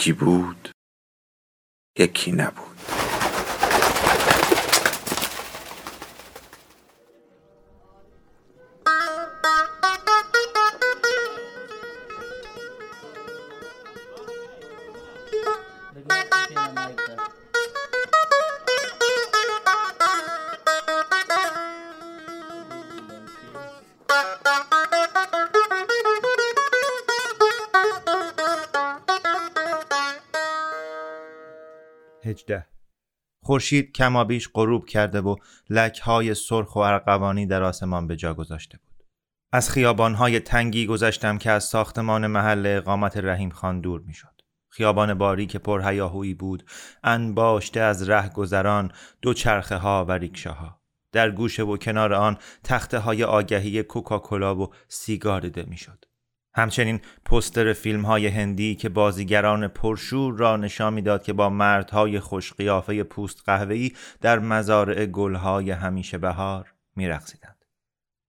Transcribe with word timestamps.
یکی 0.00 0.12
بود 0.12 0.70
یکی 1.98 2.32
نبود. 2.32 2.89
هجده 32.30 32.66
خورشید 33.42 33.92
کمابیش 33.92 34.48
غروب 34.54 34.86
کرده 34.86 35.20
و 35.20 35.36
های 36.02 36.34
سرخ 36.34 36.76
و 36.76 36.78
ارقوانی 36.78 37.46
در 37.46 37.62
آسمان 37.62 38.06
به 38.06 38.16
جا 38.16 38.34
گذاشته 38.34 38.78
بود. 38.78 39.04
از 39.52 39.70
خیابانهای 39.70 40.40
تنگی 40.40 40.86
گذشتم 40.86 41.38
که 41.38 41.50
از 41.50 41.64
ساختمان 41.64 42.26
محل 42.26 42.66
اقامت 42.66 43.16
رحیم 43.16 43.50
خان 43.50 43.80
دور 43.80 44.00
می‌شد. 44.00 44.40
خیابان 44.68 45.14
باری 45.14 45.46
که 45.46 45.58
پر 45.58 45.88
هیاهویی 45.90 46.34
بود 46.34 46.70
انباشته 47.04 47.80
از 47.80 48.08
ره 48.08 48.28
گذران 48.28 48.92
دو 49.22 49.34
چرخه 49.34 49.76
ها 49.76 50.04
و 50.04 50.12
ریکشاها 50.12 50.80
در 51.12 51.30
گوشه 51.30 51.62
و 51.62 51.76
کنار 51.76 52.14
آن 52.14 52.38
تخته 52.64 52.98
های 52.98 53.24
آگهی 53.24 53.82
کوکاکولا 53.82 54.56
و 54.56 54.74
سیگار 54.88 55.40
دیده 55.40 55.62
می‌شد 55.62 56.04
همچنین 56.54 57.00
پستر 57.24 57.72
فیلم 57.72 58.02
های 58.02 58.26
هندی 58.26 58.74
که 58.74 58.88
بازیگران 58.88 59.68
پرشور 59.68 60.38
را 60.38 60.56
نشان 60.56 60.92
می‌داد 60.92 61.22
که 61.22 61.32
با 61.32 61.50
مردهای 61.50 62.20
خوش 62.20 62.52
قیافه 62.52 63.02
پوست 63.02 63.42
قهوه‌ای 63.46 63.92
در 64.20 64.38
مزارع 64.38 65.06
گلهای 65.06 65.70
همیشه 65.70 66.18
بهار 66.18 66.74
میرقصیدند. 66.96 67.64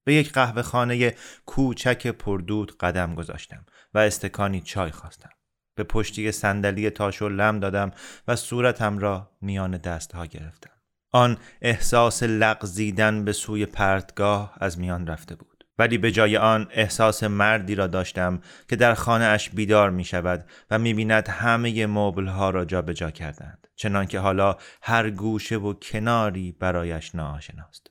به 0.04 0.14
یک 0.14 0.32
قهوه 0.32 0.62
خانه 0.62 1.16
کوچک 1.46 2.08
پردود 2.08 2.78
قدم 2.78 3.16
گذاشتم 3.16 3.66
و 3.94 4.00
استکانی 4.00 4.62
چای 4.62 4.92
خواستم. 4.92 5.30
به 5.76 5.84
پشتی 5.84 6.32
صندلی 6.32 6.90
تاش 6.90 7.22
و 7.22 7.30
لم 7.30 7.60
دادم 7.60 7.92
و 8.28 8.36
صورتم 8.36 8.98
را 8.98 9.32
میان 9.42 9.78
دستها 9.78 10.26
گرفتم. 10.26 10.72
آن 11.12 11.38
احساس 11.62 12.24
لغزیدن 12.24 13.26
به 13.26 13.34
سوی 13.34 13.66
پرتگاه 13.66 14.54
از 14.60 14.80
میان 14.80 15.08
رفته 15.08 15.36
بود. 15.36 15.51
ولی 15.82 15.98
به 15.98 16.12
جای 16.12 16.38
آن 16.38 16.68
احساس 16.72 17.24
مردی 17.24 17.76
را 17.76 17.88
داشتم 17.88 18.42
که 18.70 18.76
در 18.76 18.94
خانه 18.94 19.26
اش 19.26 19.50
بیدار 19.50 19.90
می 19.90 20.04
شود 20.04 20.46
و 20.72 20.80
می 20.80 20.94
بیند 20.94 21.28
همه 21.28 21.86
مبل 21.86 22.28
ها 22.28 22.50
را 22.50 22.66
جابجا 22.66 22.94
جا 22.94 23.12
کردند 23.12 23.68
چنانکه 23.76 24.20
حالا 24.20 24.58
هر 24.82 25.10
گوشه 25.10 25.58
و 25.58 25.74
کناری 25.74 26.52
برایش 26.60 27.16
ناآشناست 27.16 27.88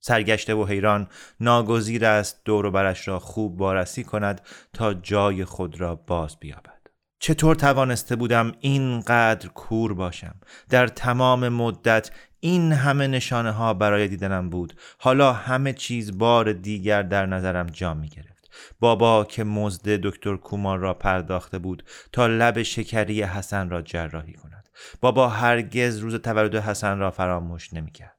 سرگشته 0.00 0.54
و 0.54 0.64
حیران 0.64 1.08
ناگزیر 1.40 2.04
است 2.04 2.40
دور 2.44 2.66
و 2.66 2.70
برش 2.70 3.08
را 3.08 3.18
خوب 3.18 3.56
بارسی 3.56 4.04
کند 4.04 4.40
تا 4.72 4.94
جای 4.94 5.44
خود 5.44 5.80
را 5.80 5.94
باز 5.94 6.36
بیابد. 6.40 6.77
چطور 7.18 7.54
توانسته 7.54 8.16
بودم 8.16 8.52
اینقدر 8.60 9.48
کور 9.48 9.94
باشم؟ 9.94 10.34
در 10.68 10.86
تمام 10.86 11.48
مدت 11.48 12.10
این 12.40 12.72
همه 12.72 13.06
نشانه 13.06 13.50
ها 13.50 13.74
برای 13.74 14.08
دیدنم 14.08 14.50
بود. 14.50 14.74
حالا 14.98 15.32
همه 15.32 15.72
چیز 15.72 16.18
بار 16.18 16.52
دیگر 16.52 17.02
در 17.02 17.26
نظرم 17.26 17.66
جا 17.66 17.94
می 17.94 18.08
گرفت 18.08 18.50
بابا 18.80 19.24
که 19.24 19.44
مزد 19.44 19.88
دکتر 19.88 20.36
کومار 20.36 20.78
را 20.78 20.94
پرداخته 20.94 21.58
بود 21.58 21.84
تا 22.12 22.26
لب 22.26 22.62
شکری 22.62 23.22
حسن 23.22 23.70
را 23.70 23.82
جراحی 23.82 24.32
کند. 24.32 24.68
بابا 25.00 25.28
هرگز 25.28 25.98
روز 25.98 26.14
تولد 26.14 26.54
حسن 26.54 26.98
را 26.98 27.10
فراموش 27.10 27.74
نمی 27.74 27.90
کرد 27.90 28.17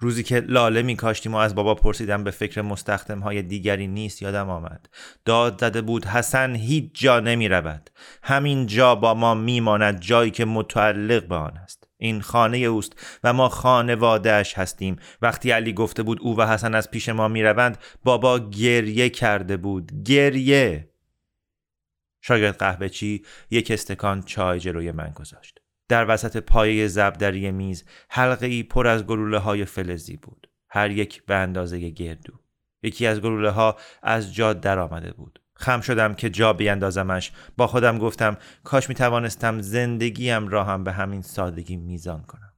روزی 0.00 0.22
که 0.22 0.40
لاله 0.40 0.82
می 0.82 0.96
کاشتیم 0.96 1.34
و 1.34 1.36
از 1.36 1.54
بابا 1.54 1.74
پرسیدم 1.74 2.24
به 2.24 2.30
فکر 2.30 2.62
مستخدم 2.62 3.18
های 3.18 3.42
دیگری 3.42 3.86
نیست 3.86 4.22
یادم 4.22 4.50
آمد. 4.50 4.88
داد 5.24 5.60
زده 5.60 5.82
بود 5.82 6.04
حسن 6.04 6.54
هیچ 6.54 6.90
جا 6.94 7.20
نمی 7.20 7.48
رود 7.48 7.90
همین 8.22 8.66
جا 8.66 8.94
با 8.94 9.14
ما 9.14 9.34
می 9.34 9.60
ماند 9.60 10.00
جایی 10.00 10.30
که 10.30 10.44
متعلق 10.44 11.28
به 11.28 11.34
آن 11.34 11.56
است. 11.56 11.88
این 11.96 12.20
خانه 12.20 12.58
اوست 12.58 13.18
و 13.24 13.32
ما 13.32 13.48
خانوادهش 13.48 14.54
هستیم. 14.58 14.96
وقتی 15.22 15.50
علی 15.50 15.72
گفته 15.72 16.02
بود 16.02 16.20
او 16.20 16.36
و 16.36 16.46
حسن 16.46 16.74
از 16.74 16.90
پیش 16.90 17.08
ما 17.08 17.28
می 17.28 17.42
روند 17.42 17.78
بابا 18.04 18.38
گریه 18.38 19.08
کرده 19.08 19.56
بود. 19.56 19.92
گریه! 20.04 20.88
شاگرد 22.20 22.56
قهوه 22.56 22.88
چی 22.88 23.24
یک 23.50 23.70
استکان 23.70 24.22
چای 24.22 24.60
جلوی 24.60 24.92
من 24.92 25.10
گذاشت. 25.14 25.60
در 25.88 26.06
وسط 26.08 26.36
پایه 26.36 26.86
زبدری 26.86 27.50
میز 27.50 27.84
حلقه 28.08 28.46
ای 28.46 28.62
پر 28.62 28.86
از 28.86 29.06
گلوله 29.06 29.38
های 29.38 29.64
فلزی 29.64 30.16
بود. 30.16 30.48
هر 30.70 30.90
یک 30.90 31.24
به 31.26 31.34
اندازه 31.34 31.90
گردو. 31.90 32.32
یکی 32.82 33.06
از 33.06 33.20
گلوله 33.20 33.50
ها 33.50 33.76
از 34.02 34.34
جا 34.34 34.52
در 34.52 34.78
آمده 34.78 35.12
بود. 35.12 35.40
خم 35.54 35.80
شدم 35.80 36.14
که 36.14 36.30
جا 36.30 36.52
بیندازمش 36.52 37.32
با 37.56 37.66
خودم 37.66 37.98
گفتم 37.98 38.36
کاش 38.64 38.88
می 38.88 38.94
توانستم 38.94 39.60
زندگیم 39.60 40.48
را 40.48 40.64
هم 40.64 40.84
به 40.84 40.92
همین 40.92 41.22
سادگی 41.22 41.76
میزان 41.76 42.22
کنم. 42.22 42.52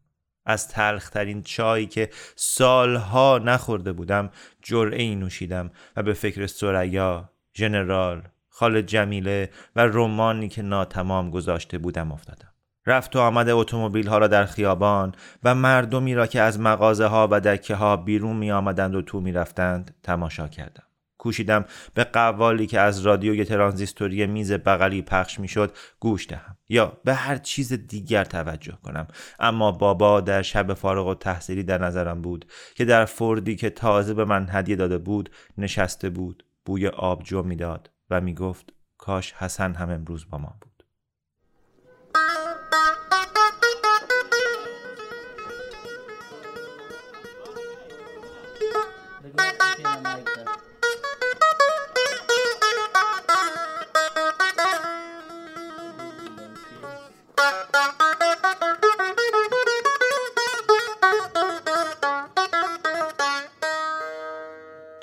از 0.47 0.69
تلخترین 0.69 1.43
چایی 1.43 1.87
که 1.87 2.11
سالها 2.37 3.41
نخورده 3.45 3.93
بودم 3.93 4.31
جرعه 4.63 5.15
نوشیدم 5.15 5.71
و 5.97 6.03
به 6.03 6.13
فکر 6.13 6.47
سریا، 6.47 7.31
ژنرال، 7.55 8.23
خال 8.49 8.83
جمیله 8.83 9.51
و 9.77 9.87
رومانی 9.87 10.49
که 10.49 10.63
ناتمام 10.63 11.31
گذاشته 11.31 11.79
بودم 11.79 12.13
افتادم. 12.13 12.50
رفت 12.91 13.17
و 13.17 13.19
آمد 13.19 13.49
اتومبیل 13.49 14.07
ها 14.07 14.19
را 14.19 14.27
در 14.27 14.45
خیابان 14.45 15.15
و 15.45 15.55
مردمی 15.55 16.15
را 16.15 16.27
که 16.27 16.41
از 16.41 16.61
مغازه 16.61 17.07
ها 17.07 17.29
و 17.31 17.41
دکه 17.41 17.75
ها 17.75 17.97
بیرون 17.97 18.37
می 18.37 18.51
آمدند 18.51 18.95
و 18.95 19.03
تو 19.03 19.21
می 19.21 19.33
رفتند 19.33 19.95
تماشا 20.03 20.49
کردم. 20.49 20.83
کوشیدم 21.19 21.65
به 21.95 22.05
قوالی 22.05 22.67
که 22.67 22.81
از 22.81 23.01
رادیوی 23.01 23.45
ترانزیستوری 23.45 24.27
میز 24.27 24.53
بغلی 24.53 25.03
پخش 25.03 25.41
می‌شد 25.41 25.73
گوش 26.01 26.29
دهم 26.29 26.57
یا 26.69 26.93
به 27.05 27.15
هر 27.15 27.37
چیز 27.37 27.73
دیگر 27.73 28.25
توجه 28.25 28.79
کنم 28.83 29.07
اما 29.41 29.73
بابا 29.73 30.21
در 30.21 30.43
شب 30.43 30.75
فارغ 30.75 31.07
و 31.07 31.15
تحصیلی 31.15 31.63
در 31.63 31.79
نظرم 31.79 32.23
بود 32.23 32.45
که 32.75 32.85
در 32.85 33.05
فردی 33.05 33.57
که 33.57 33.71
تازه 33.71 34.15
به 34.15 34.25
من 34.25 34.47
هدیه 34.51 34.77
داده 34.77 34.99
بود 34.99 35.31
نشسته 35.59 36.11
بود 36.11 36.45
بوی 36.65 36.89
آبجو 36.89 37.43
می‌داد 37.43 37.91
و 38.11 38.21
می‌گفت 38.21 38.73
کاش 38.99 39.33
حسن 39.33 39.75
هم 39.75 39.91
امروز 39.91 40.27
با 40.31 40.39
ما 40.39 40.55
بود 40.61 40.70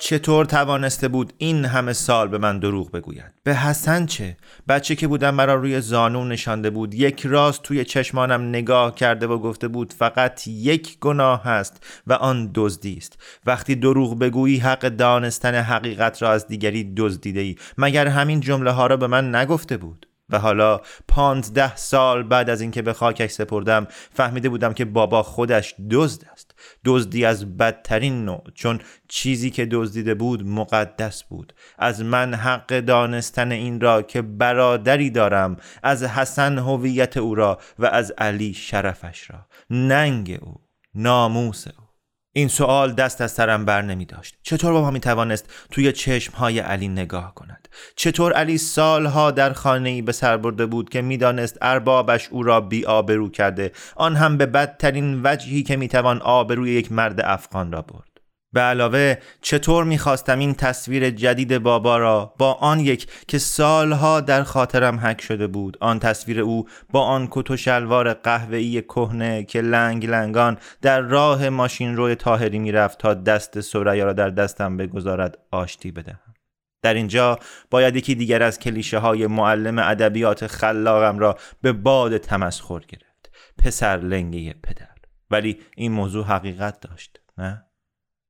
چطور 0.08 0.44
توانسته 0.44 1.08
بود 1.08 1.32
این 1.38 1.64
همه 1.64 1.92
سال 1.92 2.28
به 2.28 2.38
من 2.38 2.58
دروغ 2.58 2.90
بگوید؟ 2.90 3.32
به 3.44 3.54
حسن 3.54 4.06
چه؟ 4.06 4.36
بچه 4.68 4.96
که 4.96 5.08
بودم 5.08 5.34
مرا 5.34 5.54
روی 5.54 5.80
زانو 5.80 6.24
نشانده 6.24 6.70
بود. 6.70 6.94
یک 6.94 7.26
راست 7.26 7.62
توی 7.62 7.84
چشمانم 7.84 8.48
نگاه 8.48 8.94
کرده 8.94 9.26
و 9.26 9.38
گفته 9.38 9.68
بود 9.68 9.92
فقط 9.92 10.46
یک 10.46 10.98
گناه 11.00 11.44
هست 11.44 11.84
و 12.06 12.12
آن 12.12 12.50
دزدی 12.54 12.96
است. 12.96 13.18
وقتی 13.46 13.74
دروغ 13.74 14.18
بگویی 14.18 14.58
حق 14.58 14.88
دانستن 14.88 15.54
حقیقت 15.54 16.22
را 16.22 16.32
از 16.32 16.46
دیگری 16.46 16.94
دزدیده 16.96 17.40
ای 17.40 17.56
مگر 17.78 18.06
همین 18.06 18.40
جمله 18.40 18.70
ها 18.70 18.86
را 18.86 18.96
به 18.96 19.06
من 19.06 19.34
نگفته 19.34 19.76
بود؟ 19.76 20.07
و 20.30 20.38
حالا 20.38 20.80
پانزده 21.08 21.76
سال 21.76 22.22
بعد 22.22 22.50
از 22.50 22.60
اینکه 22.60 22.82
به 22.82 22.92
خاکش 22.92 23.30
سپردم 23.30 23.86
فهمیده 23.90 24.48
بودم 24.48 24.72
که 24.72 24.84
بابا 24.84 25.22
خودش 25.22 25.74
دزد 25.90 26.24
است. 26.32 26.54
دزدی 26.84 27.24
از 27.24 27.56
بدترین 27.56 28.24
نوع 28.24 28.44
چون 28.54 28.80
چیزی 29.08 29.50
که 29.50 29.66
دزدیده 29.66 30.14
بود 30.14 30.46
مقدس 30.46 31.22
بود. 31.22 31.52
از 31.78 32.02
من 32.02 32.34
حق 32.34 32.80
دانستن 32.80 33.52
این 33.52 33.80
را 33.80 34.02
که 34.02 34.22
برادری 34.22 35.10
دارم 35.10 35.56
از 35.82 36.02
حسن 36.02 36.58
هویت 36.58 37.16
او 37.16 37.34
را 37.34 37.58
و 37.78 37.86
از 37.86 38.10
علی 38.18 38.54
شرفش 38.54 39.30
را. 39.30 39.46
ننگ 39.70 40.38
او 40.42 40.54
ناموس 40.94 41.66
او. 41.66 41.87
این 42.38 42.48
سوال 42.48 42.92
دست 42.92 43.20
از 43.20 43.32
سرم 43.32 43.64
بر 43.64 43.82
نمی 43.82 44.04
داشت. 44.04 44.34
چطور 44.42 44.72
بابا 44.72 44.90
می 44.90 45.00
توانست 45.00 45.52
توی 45.70 45.92
چشم 45.92 46.32
های 46.32 46.58
علی 46.58 46.88
نگاه 46.88 47.34
کند؟ 47.34 47.68
چطور 47.96 48.32
علی 48.32 48.58
سالها 48.58 49.30
در 49.30 49.52
خانه 49.52 49.88
ای 49.88 50.02
به 50.02 50.12
سر 50.12 50.36
برده 50.36 50.66
بود 50.66 50.88
که 50.90 51.02
می‌دانست 51.02 51.58
اربابش 51.62 52.28
او 52.28 52.42
را 52.42 52.60
بی 52.60 52.84
آبرو 52.84 53.30
کرده؟ 53.30 53.72
آن 53.96 54.16
هم 54.16 54.36
به 54.36 54.46
بدترین 54.46 55.20
وجهی 55.24 55.62
که 55.62 55.76
می‌توان 55.76 56.22
آبروی 56.22 56.70
یک 56.70 56.92
مرد 56.92 57.20
افغان 57.20 57.72
را 57.72 57.82
برد. 57.82 58.07
به 58.52 58.60
علاوه 58.60 59.14
چطور 59.42 59.84
می‌خواستم 59.84 60.38
این 60.38 60.54
تصویر 60.54 61.10
جدید 61.10 61.58
بابا 61.58 61.98
را 61.98 62.34
با 62.38 62.52
آن 62.52 62.80
یک 62.80 63.06
که 63.28 63.38
سالها 63.38 64.20
در 64.20 64.42
خاطرم 64.42 64.96
حک 64.96 65.20
شده 65.20 65.46
بود 65.46 65.76
آن 65.80 65.98
تصویر 65.98 66.40
او 66.40 66.68
با 66.90 67.02
آن 67.02 67.28
کت 67.30 67.50
و 67.50 67.56
شلوار 67.56 68.14
قهوه‌ای 68.14 68.82
کهنه 68.82 69.44
که 69.44 69.60
لنگ 69.60 70.06
لنگان 70.06 70.58
در 70.82 71.00
راه 71.00 71.48
ماشین 71.48 71.96
روی 71.96 72.14
تاهری 72.14 72.58
می‌رفت 72.58 72.98
تا 72.98 73.14
دست 73.14 73.60
سریا 73.60 74.04
را 74.04 74.12
در 74.12 74.30
دستم 74.30 74.76
بگذارد 74.76 75.38
آشتی 75.50 75.90
بدهم. 75.90 76.34
در 76.82 76.94
اینجا 76.94 77.38
باید 77.70 77.96
یکی 77.96 78.14
دیگر 78.14 78.42
از 78.42 78.58
کلیشه 78.58 78.98
های 78.98 79.26
معلم 79.26 79.78
ادبیات 79.78 80.46
خلاقم 80.46 81.18
را 81.18 81.38
به 81.62 81.72
باد 81.72 82.16
تمسخر 82.16 82.80
گرفت. 82.88 83.30
پسر 83.58 83.96
لنگه 83.96 84.54
پدر. 84.62 84.88
ولی 85.30 85.58
این 85.76 85.92
موضوع 85.92 86.24
حقیقت 86.24 86.80
داشت 86.80 87.20
نه؟ 87.38 87.67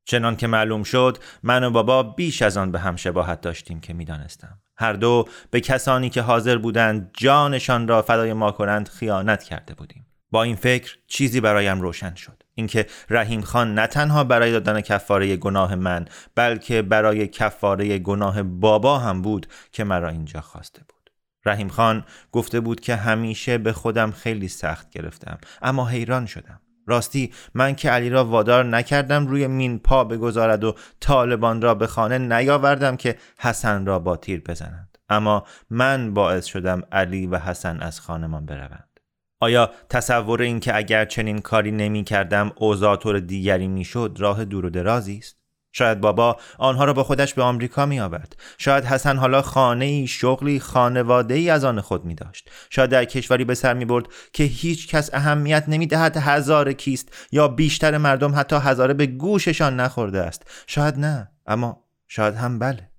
چنان 0.08 0.36
که 0.36 0.46
معلوم 0.46 0.82
شد 0.82 1.18
من 1.42 1.64
و 1.64 1.70
بابا 1.70 2.02
بیش 2.02 2.42
از 2.42 2.56
آن 2.56 2.72
به 2.72 2.78
هم 2.78 2.96
شباهت 2.96 3.40
داشتیم 3.40 3.80
که 3.80 3.94
می‌دانستم. 3.94 4.58
هر 4.76 4.92
دو 4.92 5.28
به 5.50 5.60
کسانی 5.60 6.10
که 6.10 6.22
حاضر 6.22 6.58
بودند 6.58 7.10
جانشان 7.16 7.88
را 7.88 8.02
فدای 8.02 8.32
ما 8.32 8.52
کنند 8.52 8.88
خیانت 8.88 9.42
کرده 9.42 9.74
بودیم. 9.74 10.06
با 10.30 10.42
این 10.42 10.56
فکر 10.56 10.98
چیزی 11.06 11.40
برایم 11.40 11.80
روشن 11.80 12.14
شد. 12.14 12.42
اینکه 12.54 12.86
رحیم 13.10 13.40
خان 13.40 13.74
نه 13.74 13.86
تنها 13.86 14.24
برای 14.24 14.52
دادن 14.52 14.80
کفاره 14.80 15.36
گناه 15.36 15.74
من 15.74 16.04
بلکه 16.34 16.82
برای 16.82 17.28
کفاره 17.28 17.98
گناه 17.98 18.42
بابا 18.42 18.98
هم 18.98 19.22
بود 19.22 19.46
که 19.72 19.84
مرا 19.84 20.08
اینجا 20.08 20.40
خواسته 20.40 20.82
بود. 20.88 21.10
رحیم 21.44 21.68
خان 21.68 22.04
گفته 22.32 22.60
بود 22.60 22.80
که 22.80 22.96
همیشه 22.96 23.58
به 23.58 23.72
خودم 23.72 24.10
خیلی 24.10 24.48
سخت 24.48 24.90
گرفتم 24.90 25.38
اما 25.62 25.86
حیران 25.86 26.26
شدم. 26.26 26.60
راستی 26.88 27.32
من 27.54 27.74
که 27.74 27.90
علی 27.90 28.10
را 28.10 28.24
وادار 28.24 28.64
نکردم 28.64 29.26
روی 29.26 29.46
مین 29.46 29.78
پا 29.78 30.04
بگذارد 30.04 30.64
و 30.64 30.74
طالبان 31.00 31.62
را 31.62 31.74
به 31.74 31.86
خانه 31.86 32.18
نیاوردم 32.18 32.96
که 32.96 33.16
حسن 33.38 33.86
را 33.86 33.98
با 33.98 34.16
تیر 34.16 34.40
بزنند. 34.40 34.98
اما 35.08 35.44
من 35.70 36.14
باعث 36.14 36.46
شدم 36.46 36.82
علی 36.92 37.26
و 37.26 37.38
حسن 37.38 37.80
از 37.80 38.00
خانمان 38.00 38.46
بروند. 38.46 39.00
آیا 39.40 39.70
تصور 39.88 40.42
این 40.42 40.60
که 40.60 40.76
اگر 40.76 41.04
چنین 41.04 41.38
کاری 41.38 41.70
نمی 41.70 42.04
کردم 42.04 42.52
اوضاع 42.56 42.96
طور 42.96 43.20
دیگری 43.20 43.68
می‌شد 43.68 44.16
راه 44.18 44.44
دور 44.44 44.66
و 44.66 44.70
درازی 44.70 45.18
است؟ 45.18 45.36
شاید 45.72 46.00
بابا 46.00 46.36
آنها 46.58 46.84
را 46.84 46.92
با 46.92 47.04
خودش 47.04 47.34
به 47.34 47.42
آمریکا 47.42 47.86
می 47.86 48.00
آورد. 48.00 48.36
شاید 48.58 48.84
حسن 48.84 49.16
حالا 49.16 49.42
خانه 49.42 49.84
ای 49.84 50.06
شغلی 50.06 50.60
خانواده 50.60 51.34
ای 51.34 51.50
از 51.50 51.64
آن 51.64 51.80
خود 51.80 52.04
می 52.04 52.14
داشت. 52.14 52.50
شاید 52.70 52.90
در 52.90 53.04
کشوری 53.04 53.44
به 53.44 53.54
سر 53.54 53.74
می 53.74 53.84
برد 53.84 54.06
که 54.32 54.44
هیچ 54.44 54.88
کس 54.88 55.14
اهمیت 55.14 55.64
نمی 55.68 55.86
دهد 55.86 56.16
هزار 56.16 56.72
کیست 56.72 57.28
یا 57.32 57.48
بیشتر 57.48 57.98
مردم 57.98 58.34
حتی 58.34 58.56
هزاره 58.56 58.94
به 58.94 59.06
گوششان 59.06 59.80
نخورده 59.80 60.20
است. 60.20 60.50
شاید 60.66 60.98
نه 60.98 61.30
اما 61.46 61.84
شاید 62.08 62.34
هم 62.34 62.58
بله. 62.58 62.90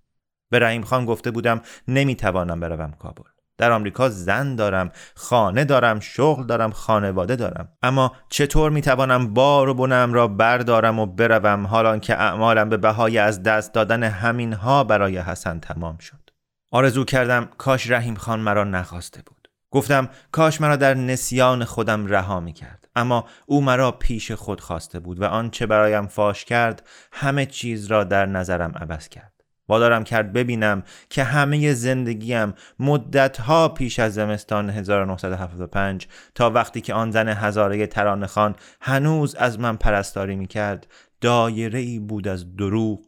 به 0.49 0.59
رحیم 0.59 0.83
خان 0.83 1.05
گفته 1.05 1.31
بودم 1.31 1.61
نمی 1.87 2.15
توانم 2.15 2.59
بروم 2.59 2.91
کابل. 2.91 3.38
در 3.59 3.71
آمریکا 3.71 4.09
زن 4.09 4.55
دارم 4.55 4.91
خانه 5.15 5.65
دارم 5.65 5.99
شغل 5.99 6.45
دارم 6.45 6.71
خانواده 6.71 7.35
دارم. 7.35 7.69
اما 7.83 8.11
چطور 8.29 8.71
می‌توانم 8.71 9.33
بار 9.33 9.69
و 9.69 9.73
بنم 9.73 10.13
را 10.13 10.27
بردارم 10.27 10.99
و 10.99 11.05
بروم؟ 11.05 11.67
حالان 11.67 11.99
که 11.99 12.13
اعمالم 12.13 12.69
به 12.69 12.77
بهای 12.77 13.17
از 13.17 13.43
دست 13.43 13.73
دادن 13.73 14.03
همین 14.03 14.53
ها 14.53 14.83
برای 14.83 15.17
حسن 15.17 15.59
تمام 15.59 15.97
شد. 15.97 16.29
آرزو 16.71 17.05
کردم 17.05 17.49
کاش 17.57 17.91
رحیم 17.91 18.15
خان 18.15 18.39
مرا 18.39 18.63
نخواسته 18.63 19.21
بود. 19.25 19.49
گفتم 19.71 20.09
کاش 20.31 20.61
مرا 20.61 20.75
در 20.75 20.93
نسیان 20.93 21.63
خودم 21.63 22.05
رها 22.05 22.39
می 22.39 22.53
کرد 22.53 22.89
اما 22.95 23.25
او 23.45 23.61
مرا 23.61 23.91
پیش 23.91 24.31
خود 24.31 24.61
خواسته 24.61 24.99
بود 24.99 25.21
و 25.21 25.25
آنچه 25.25 25.65
برایم 25.65 26.07
فاش 26.07 26.45
کرد 26.45 26.87
همه 27.11 27.45
چیز 27.45 27.85
را 27.85 28.03
در 28.03 28.25
نظرم 28.25 28.71
عوض 28.75 29.09
کرد. 29.09 29.38
وادارم 29.69 30.03
کرد 30.03 30.33
ببینم 30.33 30.83
که 31.09 31.23
همه 31.23 31.73
زندگیم 31.73 32.53
مدتها 32.79 33.69
پیش 33.69 33.99
از 33.99 34.13
زمستان 34.13 34.69
1975 34.69 36.07
تا 36.35 36.49
وقتی 36.49 36.81
که 36.81 36.93
آن 36.93 37.11
زن 37.11 37.27
هزاره 37.27 37.87
ترانه 37.87 38.27
خان 38.27 38.55
هنوز 38.81 39.35
از 39.35 39.59
من 39.59 39.75
پرستاری 39.75 40.35
می 40.35 40.47
کرد 40.47 40.87
دایره 41.21 41.79
ای 41.79 41.99
بود 41.99 42.27
از 42.27 42.55
دروغ، 42.55 42.99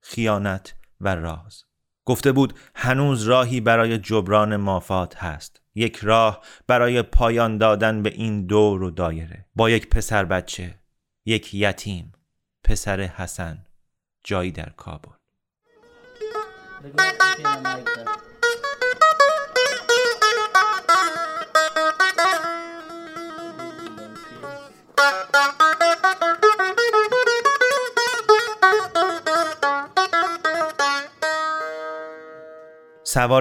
خیانت 0.00 0.74
و 1.00 1.14
راز. 1.14 1.64
گفته 2.04 2.32
بود 2.32 2.54
هنوز 2.74 3.22
راهی 3.22 3.60
برای 3.60 3.98
جبران 3.98 4.56
مافات 4.56 5.16
هست. 5.16 5.60
یک 5.74 5.96
راه 5.96 6.40
برای 6.66 7.02
پایان 7.02 7.58
دادن 7.58 8.02
به 8.02 8.10
این 8.10 8.46
دور 8.46 8.82
و 8.82 8.90
دایره. 8.90 9.46
با 9.56 9.70
یک 9.70 9.88
پسر 9.88 10.24
بچه 10.24 10.74
یک 11.26 11.54
یتیم 11.54 12.12
پسر 12.64 13.00
حسن 13.00 13.64
جایی 14.24 14.52
در 14.52 14.70
کابل. 14.76 15.19
سوار 16.80 16.92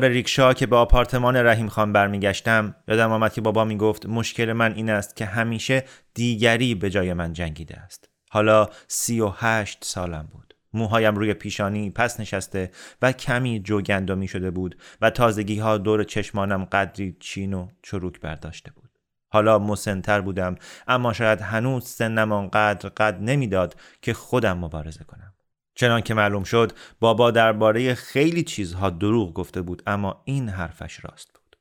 ریکشا 0.07 0.53
که 0.53 0.65
به 0.67 0.75
آپارتمان 0.75 1.35
رحیم 1.35 1.69
خان 1.69 1.93
برمیگشتم 1.93 2.75
یادم 2.87 3.11
آمد 3.11 3.33
که 3.33 3.41
بابا 3.41 3.65
می‌گفت 3.65 4.05
مشکل 4.05 4.53
من 4.53 4.73
این 4.73 4.89
است 4.89 5.15
که 5.15 5.25
همیشه 5.25 5.85
دیگری 6.13 6.75
به 6.75 6.89
جای 6.89 7.13
من 7.13 7.33
جنگیده 7.33 7.77
است. 7.77 8.09
حالا 8.29 8.67
سی 8.87 9.21
و 9.21 9.29
هشت 9.37 9.83
سالم 9.83 10.29
بود. 10.31 10.48
موهایم 10.73 11.15
روی 11.15 11.33
پیشانی 11.33 11.89
پس 11.89 12.19
نشسته 12.19 12.71
و 13.01 13.11
کمی 13.11 13.59
جوگندمی 13.59 14.27
شده 14.27 14.51
بود 14.51 14.77
و 15.01 15.09
تازگی 15.09 15.59
ها 15.59 15.77
دور 15.77 16.03
چشمانم 16.03 16.65
قدری 16.65 17.17
چین 17.19 17.53
و 17.53 17.67
چروک 17.83 18.19
برداشته 18.19 18.71
بود. 18.71 18.89
حالا 19.27 19.59
مسنتر 19.59 20.21
بودم 20.21 20.55
اما 20.87 21.13
شاید 21.13 21.41
هنوز 21.41 21.85
سنم 21.85 22.31
آنقدر 22.31 22.89
قد 22.89 23.17
نمی‌داد 23.21 23.75
که 24.01 24.13
خودم 24.13 24.57
مبارزه 24.57 25.03
کنم. 25.03 25.33
چنان 25.75 26.01
که 26.01 26.13
معلوم 26.13 26.43
شد 26.43 26.71
بابا 26.99 27.31
درباره 27.31 27.93
خیلی 27.93 28.43
چیزها 28.43 28.89
دروغ 28.89 29.33
گفته 29.33 29.61
بود 29.61 29.83
اما 29.87 30.21
این 30.25 30.49
حرفش 30.49 31.05
راست 31.05 31.33
بود. 31.33 31.55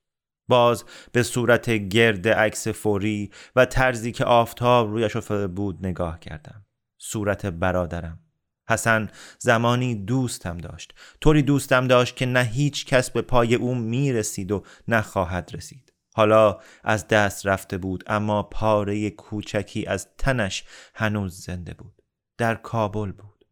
باز 0.48 0.84
به 1.12 1.22
صورت 1.22 1.70
گرد 1.70 2.28
عکس 2.28 2.68
فوری 2.68 3.30
و 3.56 3.64
طرزی 3.64 4.12
که 4.12 4.24
آفتاب 4.24 4.90
رویش 4.90 5.16
افتاده 5.16 5.46
بود 5.46 5.86
نگاه 5.86 6.20
کردم. 6.20 6.64
صورت 6.98 7.46
برادرم 7.46 8.27
حسن 8.68 9.08
زمانی 9.38 9.94
دوستم 9.94 10.58
داشت. 10.58 10.94
طوری 11.20 11.42
دوستم 11.42 11.86
داشت 11.86 12.16
که 12.16 12.26
نه 12.26 12.42
هیچ 12.42 12.86
کس 12.86 13.10
به 13.10 13.22
پای 13.22 13.54
او 13.54 13.74
می 13.74 14.12
رسید 14.12 14.52
و 14.52 14.64
نه 14.88 15.02
خواهد 15.02 15.50
رسید. 15.54 15.92
حالا 16.14 16.58
از 16.84 17.08
دست 17.08 17.46
رفته 17.46 17.78
بود 17.78 18.04
اما 18.06 18.42
پاره 18.42 19.10
کوچکی 19.10 19.86
از 19.86 20.08
تنش 20.18 20.64
هنوز 20.94 21.44
زنده 21.44 21.74
بود. 21.74 22.02
در 22.38 22.54
کابل 22.54 23.12
بود. 23.12 23.44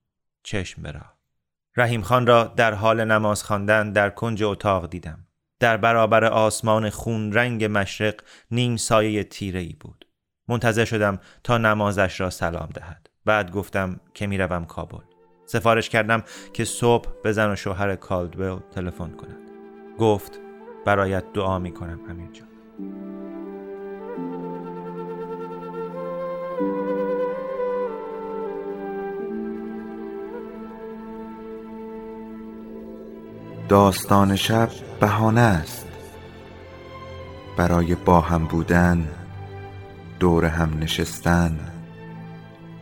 چشم 0.42 0.82
برا 0.82 1.16
رحیم 1.76 2.02
خان 2.02 2.26
را 2.26 2.44
در 2.44 2.74
حال 2.74 3.04
نماز 3.04 3.42
خواندن 3.42 3.92
در 3.92 4.10
کنج 4.10 4.42
اتاق 4.42 4.90
دیدم. 4.90 5.26
در 5.60 5.76
برابر 5.76 6.24
آسمان 6.24 6.90
خون 6.90 7.32
رنگ 7.32 7.64
مشرق 7.64 8.14
نیم 8.50 8.76
سایه 8.76 9.24
تیره 9.24 9.60
ای 9.60 9.72
بود. 9.80 10.06
منتظر 10.48 10.84
شدم 10.84 11.20
تا 11.44 11.58
نمازش 11.58 12.20
را 12.20 12.30
سلام 12.30 12.68
دهد. 12.74 13.05
بعد 13.26 13.50
گفتم 13.50 14.00
که 14.14 14.26
می‌روم 14.26 14.64
کابل. 14.64 14.98
سفارش 15.46 15.88
کردم 15.88 16.22
که 16.52 16.64
صبح 16.64 17.08
به 17.22 17.32
زن 17.32 17.52
و 17.52 17.56
شوهر 17.56 17.96
کالدویل 17.96 18.58
تلفن 18.70 19.10
کند 19.10 19.50
گفت 19.98 20.40
برایت 20.84 21.24
دعا 21.34 21.58
می 21.58 21.72
کنم 21.72 22.00
امیر 22.08 22.30
جان. 22.30 22.48
داستان 33.68 34.36
شب 34.36 34.68
بهانه 35.00 35.40
است. 35.40 35.88
برای 37.56 37.94
با 37.94 38.20
هم 38.20 38.44
بودن 38.44 39.08
دور 40.20 40.44
هم 40.44 40.78
نشستن 40.80 41.75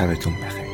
شبتون 0.00 0.34
بخیر. 0.34 0.69